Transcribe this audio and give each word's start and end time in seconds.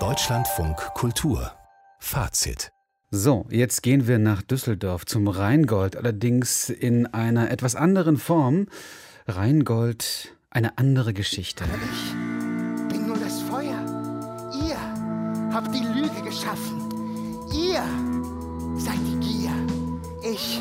Deutschlandfunk 0.00 0.76
Kultur 0.94 1.52
Fazit 2.00 2.72
so, 3.12 3.46
jetzt 3.48 3.84
gehen 3.84 4.08
wir 4.08 4.18
nach 4.18 4.42
Düsseldorf 4.42 5.06
zum 5.06 5.28
Rheingold, 5.28 5.94
allerdings 5.94 6.70
in 6.70 7.06
einer 7.06 7.52
etwas 7.52 7.76
anderen 7.76 8.16
Form. 8.16 8.66
Rheingold, 9.28 10.34
eine 10.50 10.76
andere 10.78 11.14
Geschichte. 11.14 11.62
Ich 11.92 12.10
bin 12.92 13.06
nur 13.06 13.16
das 13.16 13.40
Feuer. 13.42 14.50
Ihr 14.66 15.54
habt 15.54 15.72
die 15.72 15.84
Lüge 15.84 16.20
geschaffen. 16.24 16.80
Ihr 17.52 17.84
seid 18.76 18.98
die 19.06 19.20
Gier. 19.20 19.52
Ich 20.28 20.60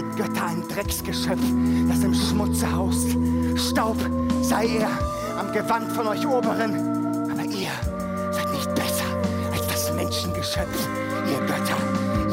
ihr 0.00 0.16
Götter 0.16 0.46
ein 0.46 0.66
Drecksgeschöpf, 0.68 1.42
das 1.88 2.02
im 2.02 2.14
Schmutze 2.14 2.70
haust. 2.74 3.16
Staub 3.56 3.96
sei 4.40 4.66
er 4.66 4.88
am 5.38 5.52
Gewand 5.52 5.92
von 5.92 6.06
euch 6.08 6.26
Oberen. 6.26 7.30
Aber 7.30 7.44
ihr 7.44 7.70
seid 8.32 8.50
nicht 8.52 8.74
besser 8.74 9.04
als 9.52 9.66
das 9.66 9.92
Menschengeschöpf, 9.94 10.88
ihr 11.30 11.40
Götter, 11.40 11.76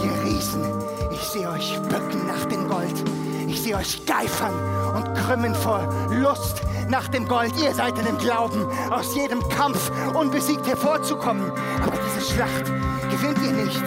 ihr 0.03 0.23
Riesen. 0.23 0.63
Ich 1.11 1.21
sehe 1.21 1.49
euch 1.49 1.77
bücken 1.89 2.27
nach 2.27 2.45
dem 2.45 2.67
Gold. 2.67 3.03
Ich 3.47 3.61
sehe 3.61 3.75
euch 3.75 4.05
geifern 4.05 4.53
und 4.95 5.13
krümmen 5.15 5.53
vor 5.55 5.89
Lust 6.11 6.61
nach 6.89 7.07
dem 7.09 7.27
Gold. 7.27 7.53
Ihr 7.61 7.73
seid 7.73 7.97
in 7.99 8.05
dem 8.05 8.17
Glauben, 8.17 8.65
aus 8.91 9.13
jedem 9.15 9.47
Kampf 9.49 9.91
unbesiegt 10.13 10.65
hervorzukommen. 10.67 11.51
Aber 11.81 11.97
diese 11.97 12.33
Schlacht 12.33 12.65
gewinnt 13.09 13.39
ihr 13.45 13.65
nicht, 13.65 13.83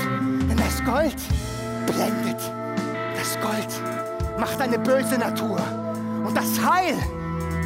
denn 0.48 0.56
das 0.56 0.84
Gold 0.84 1.16
blendet. 1.86 2.59
Gold 3.40 4.38
macht 4.38 4.60
eine 4.60 4.78
böse 4.78 5.18
Natur. 5.18 5.58
Und 6.24 6.36
das 6.36 6.60
Heil 6.64 6.94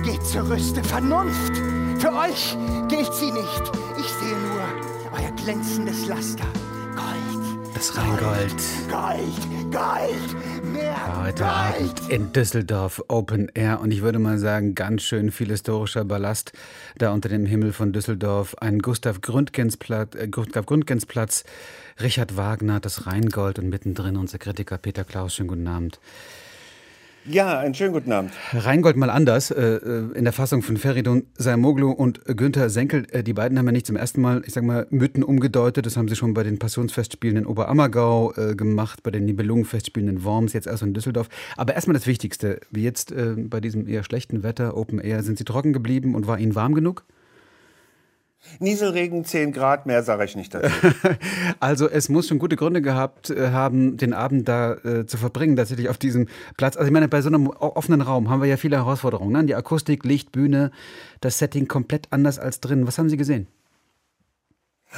geht 0.05 0.24
zur 0.24 0.48
Rüste. 0.48 0.83
Vernunft, 0.83 1.56
für 1.98 2.12
euch 2.12 2.56
gilt 2.89 3.12
sie 3.14 3.31
nicht. 3.31 3.72
Ich 3.98 4.08
sehe 4.08 4.36
nur 4.36 4.62
euer 5.19 5.31
glänzendes 5.33 6.06
Laster. 6.06 6.47
Das 7.75 7.97
Rheingold. 7.97 8.55
Gold, 8.89 9.72
Gold, 9.72 10.64
mehr 10.72 11.25
Heute. 11.25 11.44
Abend 11.44 12.08
in 12.08 12.33
Düsseldorf 12.33 13.03
Open 13.08 13.50
Air 13.55 13.81
und 13.81 13.91
ich 13.91 14.03
würde 14.03 14.20
mal 14.20 14.39
sagen, 14.39 14.77
ganz 14.77 15.03
schön 15.03 15.33
viel 15.33 15.48
historischer 15.48 16.05
Ballast 16.05 16.53
da 16.98 17.12
unter 17.12 17.28
dem 17.28 17.47
Himmel 17.47 17.72
von 17.72 17.92
Düsseldorf. 17.92 18.55
Ein 18.61 18.78
Gustav 18.78 19.20
Gründgens 19.20 19.77
Platz, 19.77 20.14
äh, 20.14 20.28
Gustav 20.28 20.66
Gründgens 20.66 21.05
Platz, 21.05 21.42
Richard 22.00 22.36
Wagner, 22.36 22.78
das 22.78 23.06
Rheingold 23.06 23.58
und 23.58 23.70
mittendrin 23.70 24.16
unser 24.16 24.38
Kritiker 24.38 24.78
Peter 24.78 25.03
Klaus. 25.03 25.34
Schönen 25.34 25.48
guten 25.48 25.66
Abend. 25.66 25.98
Ja, 27.27 27.58
einen 27.58 27.72
schönen 27.72 27.94
guten 27.94 28.12
Abend. 28.12 28.33
Rheingold 28.53 28.97
mal 28.98 29.08
anders, 29.08 29.50
äh, 29.50 29.77
äh, 29.77 30.12
in 30.12 30.25
der 30.25 30.34
Fassung 30.34 30.61
von 30.61 30.77
Feridun 30.77 31.25
Saimoglu 31.39 31.91
und 31.91 32.20
Günther 32.27 32.69
Senkel. 32.69 33.06
Äh, 33.12 33.22
die 33.22 33.33
beiden 33.33 33.58
haben 33.58 33.64
ja 33.64 33.72
nicht 33.72 33.86
zum 33.86 33.97
ersten 33.97 34.20
Mal, 34.20 34.42
ich 34.44 34.53
sag 34.53 34.62
mal, 34.62 34.86
Mythen 34.91 35.25
umgedeutet. 35.25 35.86
Das 35.86 35.97
haben 35.97 36.06
sie 36.08 36.16
schon 36.16 36.34
bei 36.34 36.42
den 36.42 36.58
Passionsfestspielen 36.58 37.39
in 37.39 37.47
Oberammergau 37.47 38.34
äh, 38.34 38.55
gemacht, 38.55 39.03
bei 39.03 39.11
den 39.11 39.25
Nibelungenfestspielen 39.25 40.11
in 40.11 40.25
Worms, 40.25 40.53
jetzt 40.53 40.66
erst 40.66 40.83
in 40.83 40.92
Düsseldorf. 40.92 41.31
Aber 41.56 41.75
erstmal 41.75 41.94
das 41.94 42.06
Wichtigste, 42.06 42.61
wie 42.70 42.83
jetzt 42.83 43.11
äh, 43.11 43.36
bei 43.38 43.61
diesem 43.61 43.88
eher 43.88 44.05
schlechten 44.05 44.42
Wetter, 44.42 44.77
Open 44.77 44.98
Air, 44.98 45.22
sind 45.22 45.38
sie 45.38 45.44
trocken 45.44 45.72
geblieben 45.72 46.14
und 46.14 46.27
war 46.27 46.38
ihnen 46.38 46.55
warm 46.55 46.75
genug? 46.75 47.05
Nieselregen, 48.59 49.25
10 49.25 49.53
Grad, 49.53 49.87
mehr 49.87 50.03
sage 50.03 50.25
ich 50.25 50.37
nicht 50.37 50.55
dazu. 50.55 50.70
Also 51.61 51.89
es 51.89 52.09
muss 52.09 52.28
schon 52.28 52.39
gute 52.39 52.56
Gründe 52.56 52.83
gehabt 52.83 53.31
äh, 53.31 53.50
haben, 53.50 53.97
den 53.97 54.12
Abend 54.12 54.48
da 54.48 54.75
äh, 54.75 55.06
zu 55.06 55.17
verbringen, 55.17 55.56
tatsächlich 55.56 55.89
auf 55.89 55.98
diesem 55.98 56.28
Platz. 56.56 56.77
Also 56.77 56.87
ich 56.87 56.92
meine, 56.92 57.09
bei 57.09 57.22
so 57.22 57.28
einem 57.28 57.48
offenen 57.48 58.00
Raum 58.00 58.28
haben 58.28 58.41
wir 58.41 58.48
ja 58.48 58.56
viele 58.56 58.77
Herausforderungen. 58.77 59.33
Ne? 59.33 59.45
Die 59.45 59.55
Akustik, 59.55 60.05
Licht, 60.05 60.33
Bühne, 60.33 60.70
das 61.20 61.39
Setting 61.39 61.69
komplett 61.69 62.09
anders 62.11 62.39
als 62.39 62.61
drin. 62.61 62.87
Was 62.87 62.98
haben 62.98 63.09
Sie 63.09 63.17
gesehen? 63.17 63.47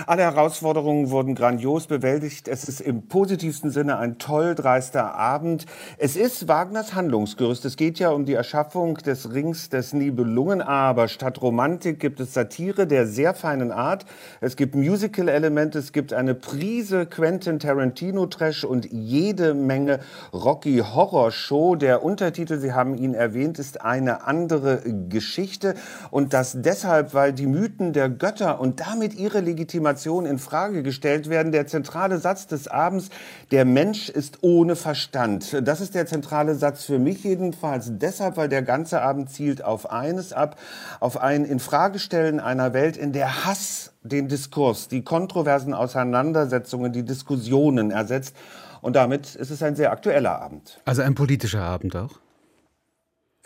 Alle 0.04 0.22
Herausforderungen 0.24 1.10
wurden 1.10 1.34
grandios 1.34 1.86
bewältigt. 1.86 2.48
Es 2.48 2.64
ist 2.68 2.82
im 2.82 3.08
positivsten 3.08 3.70
Sinne 3.70 3.96
ein 3.96 4.18
toll 4.18 4.54
dreister 4.54 5.14
Abend. 5.14 5.64
Es 5.96 6.16
ist 6.16 6.48
Wagners 6.48 6.94
Handlungsgerüst. 6.94 7.64
Es 7.64 7.76
geht 7.76 7.98
ja 7.98 8.10
um 8.10 8.26
die 8.26 8.34
Erschaffung 8.34 8.96
des 8.96 9.32
Rings 9.32 9.70
des 9.70 9.94
Nibelungen. 9.94 10.60
Aber 10.60 11.08
statt 11.08 11.40
Romantik 11.40 11.98
gibt 11.98 12.20
es 12.20 12.34
Satire 12.34 12.86
der 12.86 13.06
sehr 13.06 13.32
feinen 13.32 13.72
Art. 13.72 14.04
Es 14.42 14.56
gibt 14.56 14.74
Musical-Elemente. 14.74 15.78
Es 15.78 15.92
gibt 15.92 16.12
eine 16.12 16.34
Prise 16.34 17.06
Quentin 17.06 17.58
Tarantino-Trash 17.58 18.64
und 18.64 18.92
jede 18.92 19.54
Menge 19.54 20.00
Rocky 20.34 20.78
Horror 20.78 21.30
Show. 21.30 21.74
Der 21.74 22.02
Untertitel, 22.02 22.58
Sie 22.58 22.74
haben 22.74 22.98
ihn 22.98 23.14
erwähnt, 23.14 23.58
ist 23.58 23.80
eine 23.80 24.26
andere 24.26 24.82
Geschichte. 25.08 25.74
Und 26.10 26.34
das 26.34 26.60
deshalb, 26.60 27.14
weil 27.14 27.32
die 27.32 27.46
Mythen 27.46 27.94
der 27.94 28.10
Götter 28.10 28.60
und 28.60 28.80
damit 28.80 29.14
ihre 29.14 29.40
Legitimation 29.40 29.85
in 30.26 30.38
Frage 30.38 30.82
gestellt 30.82 31.30
werden. 31.30 31.52
Der 31.52 31.66
zentrale 31.66 32.18
Satz 32.18 32.46
des 32.46 32.68
Abends, 32.68 33.10
der 33.50 33.64
Mensch 33.64 34.08
ist 34.08 34.38
ohne 34.42 34.76
Verstand. 34.76 35.56
Das 35.62 35.80
ist 35.80 35.94
der 35.94 36.06
zentrale 36.06 36.54
Satz 36.54 36.84
für 36.84 36.98
mich 36.98 37.24
jedenfalls 37.24 37.90
deshalb, 37.92 38.36
weil 38.36 38.48
der 38.48 38.62
ganze 38.62 39.02
Abend 39.02 39.30
zielt 39.30 39.62
auf 39.62 39.90
eines 39.90 40.32
ab, 40.32 40.56
auf 41.00 41.20
ein 41.20 41.44
Infragestellen 41.44 42.40
einer 42.40 42.72
Welt, 42.72 42.96
in 42.96 43.12
der 43.12 43.44
Hass 43.44 43.92
den 44.02 44.28
Diskurs, 44.28 44.88
die 44.88 45.02
kontroversen 45.02 45.74
Auseinandersetzungen, 45.74 46.92
die 46.92 47.04
Diskussionen 47.04 47.90
ersetzt. 47.90 48.34
Und 48.80 48.96
damit 48.96 49.34
ist 49.34 49.50
es 49.50 49.62
ein 49.62 49.76
sehr 49.76 49.90
aktueller 49.90 50.40
Abend. 50.40 50.80
Also 50.84 51.02
ein 51.02 51.14
politischer 51.14 51.62
Abend 51.62 51.96
auch. 51.96 52.20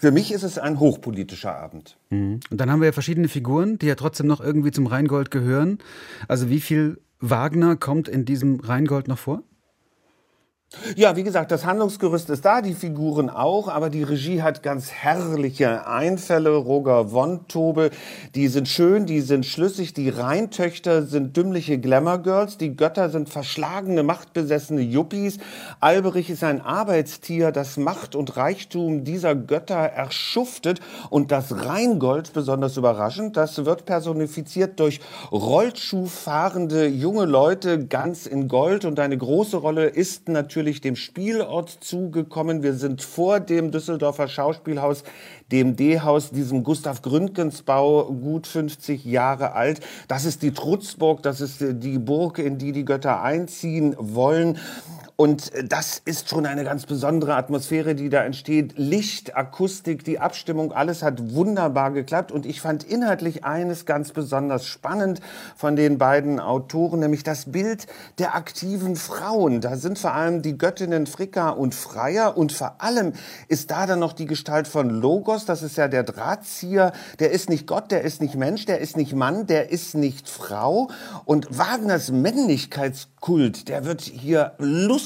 Für 0.00 0.12
mich 0.12 0.32
ist 0.32 0.44
es 0.44 0.56
ein 0.56 0.80
hochpolitischer 0.80 1.54
Abend. 1.54 1.98
Und 2.50 2.58
dann 2.58 2.70
haben 2.70 2.80
wir 2.80 2.86
ja 2.86 2.92
verschiedene 2.92 3.28
Figuren, 3.28 3.78
die 3.78 3.84
ja 3.84 3.96
trotzdem 3.96 4.28
noch 4.28 4.40
irgendwie 4.40 4.70
zum 4.70 4.86
Rheingold 4.86 5.30
gehören. 5.30 5.76
Also 6.26 6.48
wie 6.48 6.60
viel 6.60 7.02
Wagner 7.20 7.76
kommt 7.76 8.08
in 8.08 8.24
diesem 8.24 8.60
Rheingold 8.60 9.08
noch 9.08 9.18
vor? 9.18 9.42
Ja, 10.94 11.16
wie 11.16 11.24
gesagt, 11.24 11.50
das 11.50 11.66
Handlungsgerüst 11.66 12.30
ist 12.30 12.44
da, 12.44 12.62
die 12.62 12.74
Figuren 12.74 13.28
auch, 13.28 13.66
aber 13.66 13.90
die 13.90 14.04
Regie 14.04 14.40
hat 14.40 14.62
ganz 14.62 14.92
herrliche 14.92 15.88
Einfälle. 15.88 16.54
Roger 16.54 17.10
Wontobel, 17.10 17.90
die 18.36 18.46
sind 18.46 18.68
schön, 18.68 19.04
die 19.04 19.20
sind 19.20 19.44
schlüssig. 19.44 19.94
Die 19.94 20.10
Rheintöchter 20.10 21.02
sind 21.02 21.36
dümmliche 21.36 21.80
Glamour-Girls, 21.80 22.56
die 22.56 22.76
Götter 22.76 23.10
sind 23.10 23.28
verschlagene, 23.28 24.04
machtbesessene 24.04 24.80
Yuppies. 24.80 25.38
Alberich 25.80 26.30
ist 26.30 26.44
ein 26.44 26.60
Arbeitstier, 26.60 27.50
das 27.50 27.76
Macht 27.76 28.14
und 28.14 28.36
Reichtum 28.36 29.02
dieser 29.02 29.34
Götter 29.34 29.74
erschuftet. 29.74 30.78
Und 31.10 31.32
das 31.32 31.66
Rheingold, 31.66 32.32
besonders 32.32 32.76
überraschend, 32.76 33.36
das 33.36 33.64
wird 33.64 33.86
personifiziert 33.86 34.78
durch 34.78 35.00
Rollschuhfahrende 35.32 36.86
junge 36.86 37.24
Leute 37.24 37.86
ganz 37.88 38.26
in 38.26 38.46
Gold. 38.46 38.84
Und 38.84 39.00
eine 39.00 39.18
große 39.18 39.56
Rolle 39.56 39.86
ist 39.86 40.28
natürlich 40.28 40.59
dem 40.62 40.96
Spielort 40.96 41.70
zugekommen. 41.70 42.62
Wir 42.62 42.74
sind 42.74 43.02
vor 43.02 43.40
dem 43.40 43.70
Düsseldorfer 43.70 44.28
Schauspielhaus, 44.28 45.04
dem 45.50 45.76
D-Haus, 45.76 46.30
diesem 46.30 46.62
Gustav 46.62 47.02
Gründgens 47.02 47.62
Bau, 47.62 48.04
gut 48.04 48.46
50 48.46 49.04
Jahre 49.04 49.52
alt. 49.52 49.80
Das 50.08 50.24
ist 50.24 50.42
die 50.42 50.52
Trutzburg, 50.52 51.22
das 51.22 51.40
ist 51.40 51.60
die 51.60 51.98
Burg, 51.98 52.38
in 52.38 52.58
die 52.58 52.72
die 52.72 52.84
Götter 52.84 53.22
einziehen 53.22 53.96
wollen. 53.98 54.58
Und 55.20 55.52
das 55.62 56.00
ist 56.02 56.30
schon 56.30 56.46
eine 56.46 56.64
ganz 56.64 56.86
besondere 56.86 57.34
Atmosphäre, 57.34 57.94
die 57.94 58.08
da 58.08 58.24
entsteht. 58.24 58.78
Licht, 58.78 59.36
Akustik, 59.36 60.02
die 60.02 60.18
Abstimmung, 60.18 60.72
alles 60.72 61.02
hat 61.02 61.34
wunderbar 61.34 61.90
geklappt. 61.90 62.32
Und 62.32 62.46
ich 62.46 62.62
fand 62.62 62.84
inhaltlich 62.84 63.44
eines 63.44 63.84
ganz 63.84 64.12
besonders 64.12 64.64
spannend 64.64 65.20
von 65.56 65.76
den 65.76 65.98
beiden 65.98 66.40
Autoren, 66.40 67.00
nämlich 67.00 67.22
das 67.22 67.52
Bild 67.52 67.86
der 68.18 68.34
aktiven 68.34 68.96
Frauen. 68.96 69.60
Da 69.60 69.76
sind 69.76 69.98
vor 69.98 70.14
allem 70.14 70.40
die 70.40 70.56
Göttinnen 70.56 71.06
Fricka 71.06 71.50
und 71.50 71.74
Freier. 71.74 72.38
Und 72.38 72.52
vor 72.52 72.76
allem 72.78 73.12
ist 73.46 73.70
da 73.70 73.84
dann 73.84 73.98
noch 73.98 74.14
die 74.14 74.24
Gestalt 74.24 74.68
von 74.68 74.88
Logos. 74.88 75.44
Das 75.44 75.62
ist 75.62 75.76
ja 75.76 75.88
der 75.88 76.02
Drahtzieher. 76.02 76.94
Der 77.18 77.30
ist 77.30 77.50
nicht 77.50 77.66
Gott, 77.66 77.90
der 77.90 78.04
ist 78.04 78.22
nicht 78.22 78.36
Mensch, 78.36 78.64
der 78.64 78.78
ist 78.78 78.96
nicht 78.96 79.12
Mann, 79.12 79.46
der 79.46 79.70
ist 79.70 79.94
nicht 79.94 80.30
Frau. 80.30 80.88
Und 81.26 81.58
Wagners 81.58 82.10
Männlichkeitskult, 82.10 83.68
der 83.68 83.84
wird 83.84 84.00
hier 84.00 84.54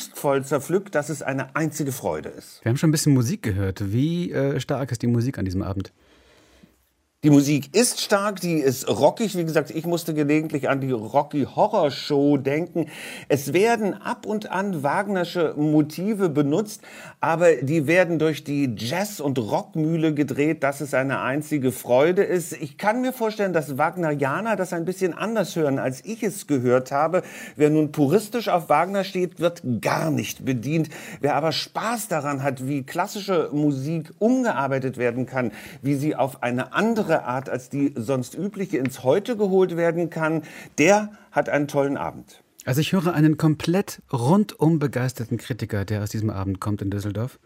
lustvoll 0.05 0.45
zerpflückt, 0.45 0.95
dass 0.95 1.09
es 1.09 1.23
eine 1.23 1.55
einzige 1.56 1.93
Freude 1.93 2.29
ist. 2.29 2.61
Wir 2.62 2.71
haben 2.71 2.77
schon 2.77 2.91
ein 2.91 2.93
bisschen 2.93 3.15
Musik 3.15 3.43
gehört. 3.43 3.93
Wie 3.93 4.33
äh, 4.33 4.61
stark 4.61 4.93
ist 4.93 5.03
die 5.03 5.06
Musik 5.06 5.39
an 5.39 5.45
diesem 5.45 5.62
Abend? 5.62 5.93
Die 7.25 7.31
Musik 7.31 7.75
ist 7.75 8.03
stark, 8.03 8.43
die 8.43 8.59
ist 8.59 8.87
rockig. 8.87 9.35
Wie 9.35 9.44
gesagt, 9.44 9.71
ich 9.71 9.87
musste 9.87 10.12
gelegentlich 10.12 10.69
an 10.69 10.82
die 10.82 10.91
Rocky 10.91 11.47
Horror 11.47 11.91
Show 11.91 12.37
denken. 12.37 12.91
Es 13.31 13.55
werden 13.55 13.94
ab 13.94 14.26
und 14.26 14.50
an 14.50 14.82
Wagnersche 14.82 15.55
Motive 15.56 16.29
benutzt, 16.29 16.82
aber 17.21 17.55
die 17.55 17.87
werden 17.87 18.19
durch 18.19 18.44
die 18.44 18.75
Jazz- 18.76 19.21
und 19.21 19.38
Rockmühle 19.38 20.12
gedreht, 20.12 20.62
dass 20.62 20.82
es 20.82 20.93
eine 20.93 21.21
einzige 21.21 21.73
Freude 21.73 22.23
ist. 22.23 22.53
Ich 22.53 22.76
kann 22.76 23.00
mir 23.00 23.15
vorstellen, 23.15 23.55
dass 23.55 23.79
Wagnerianer 23.79 24.55
das 24.56 24.75
ein 24.75 24.85
bisschen 24.85 25.15
anders 25.15 25.56
hören, 25.56 25.79
als 25.79 26.05
ich 26.05 26.23
es 26.23 26.47
gehört 26.47 26.93
habe. 26.93 27.23
Wer 27.56 27.70
nun 27.70 27.91
puristisch 27.91 28.50
auf 28.50 28.69
Wagner 28.69 29.03
steht, 29.03 29.41
wird 29.41 29.62
gar 29.81 30.11
nicht 30.11 30.44
bedient. 30.44 30.91
Wer 31.23 31.37
aber 31.37 31.53
Spaß 31.53 32.09
daran 32.09 32.43
hat, 32.43 32.69
wie 32.69 32.82
klassische 32.82 33.49
Musik 33.50 34.12
umgearbeitet 34.19 34.99
werden 34.99 35.25
kann, 35.25 35.53
wie 35.81 35.94
sie 35.94 36.15
auf 36.15 36.43
eine 36.43 36.75
andere 36.75 37.13
andere 37.14 37.25
Art 37.25 37.49
als 37.49 37.69
die 37.69 37.93
sonst 37.96 38.34
übliche 38.34 38.78
ins 38.78 39.02
Heute 39.02 39.37
geholt 39.37 39.76
werden 39.76 40.11
kann, 40.11 40.43
der 40.78 41.12
hat 41.31 41.49
einen 41.49 41.69
tollen 41.69 41.96
Abend. 41.96 42.43
Also 42.64 42.81
ich 42.81 42.93
höre 42.93 43.12
einen 43.14 43.37
komplett 43.37 44.00
rundum 44.12 44.78
begeisterten 44.78 45.37
Kritiker, 45.37 45.84
der 45.84 46.02
aus 46.02 46.11
diesem 46.11 46.31
Abend 46.31 46.61
kommt 46.61 46.82
in 46.82 46.90
Düsseldorf. 46.90 47.38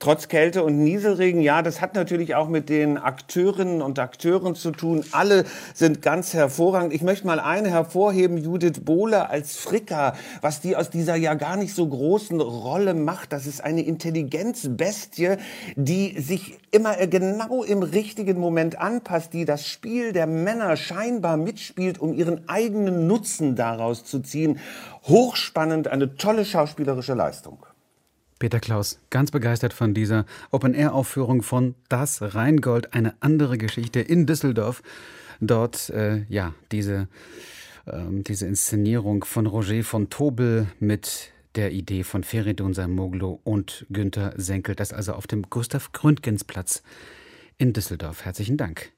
Trotz 0.00 0.28
Kälte 0.28 0.62
und 0.62 0.78
Nieselregen, 0.78 1.40
ja, 1.40 1.60
das 1.60 1.80
hat 1.80 1.96
natürlich 1.96 2.36
auch 2.36 2.48
mit 2.48 2.68
den 2.68 2.98
Akteurinnen 2.98 3.82
und 3.82 3.98
Akteuren 3.98 4.54
zu 4.54 4.70
tun. 4.70 5.04
Alle 5.10 5.44
sind 5.74 6.02
ganz 6.02 6.34
hervorragend. 6.34 6.92
Ich 6.92 7.02
möchte 7.02 7.26
mal 7.26 7.40
eine 7.40 7.70
hervorheben, 7.70 8.38
Judith 8.38 8.84
Bohler 8.84 9.28
als 9.28 9.56
Fricka, 9.56 10.14
was 10.40 10.60
die 10.60 10.76
aus 10.76 10.90
dieser 10.90 11.16
ja 11.16 11.34
gar 11.34 11.56
nicht 11.56 11.74
so 11.74 11.88
großen 11.88 12.40
Rolle 12.40 12.94
macht. 12.94 13.32
Das 13.32 13.48
ist 13.48 13.64
eine 13.64 13.82
Intelligenzbestie, 13.82 15.36
die 15.74 16.20
sich 16.20 16.58
immer 16.70 16.94
genau 17.08 17.64
im 17.64 17.82
richtigen 17.82 18.38
Moment 18.38 18.78
anpasst, 18.78 19.32
die 19.32 19.46
das 19.46 19.66
Spiel 19.66 20.12
der 20.12 20.28
Männer 20.28 20.76
scheinbar 20.76 21.36
mitspielt, 21.36 21.98
um 21.98 22.14
ihren 22.14 22.48
eigenen 22.48 23.08
Nutzen 23.08 23.56
daraus 23.56 24.04
zu 24.04 24.20
ziehen. 24.20 24.60
Hochspannend, 25.08 25.88
eine 25.88 26.14
tolle 26.14 26.44
schauspielerische 26.44 27.14
Leistung. 27.14 27.67
Peter 28.38 28.60
Klaus, 28.60 29.00
ganz 29.10 29.30
begeistert 29.30 29.72
von 29.72 29.94
dieser 29.94 30.24
Open-Air-Aufführung 30.50 31.42
von 31.42 31.74
Das 31.88 32.22
Rheingold, 32.22 32.94
eine 32.94 33.14
andere 33.20 33.58
Geschichte 33.58 34.00
in 34.00 34.26
Düsseldorf. 34.26 34.82
Dort, 35.40 35.90
äh, 35.90 36.24
ja, 36.28 36.54
diese, 36.70 37.08
ähm, 37.86 38.22
diese 38.24 38.46
Inszenierung 38.46 39.24
von 39.24 39.46
Roger 39.46 39.82
von 39.82 40.10
Tobel 40.10 40.68
mit 40.78 41.32
der 41.54 41.72
Idee 41.72 42.04
von 42.04 42.22
Feridun 42.22 42.74
Samoglu 42.74 43.40
und 43.42 43.86
Günter 43.90 44.34
Senkel. 44.36 44.74
Das 44.74 44.92
also 44.92 45.14
auf 45.14 45.26
dem 45.26 45.42
Gustav-Gründgens-Platz 45.42 46.82
in 47.56 47.72
Düsseldorf. 47.72 48.24
Herzlichen 48.24 48.56
Dank. 48.56 48.92